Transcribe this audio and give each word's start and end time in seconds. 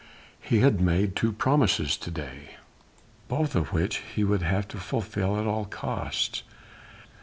He 0.41 0.61
had 0.61 0.81
made 0.81 1.15
two 1.15 1.31
promises 1.31 1.95
to 1.97 2.09
day, 2.09 2.55
both 3.27 3.53
of 3.55 3.71
which 3.71 3.97
he 4.15 4.23
would 4.23 4.41
have 4.41 4.67
to 4.69 4.77
fulfil 4.79 5.39
at 5.39 5.45
all 5.45 5.65
costs. 5.65 6.41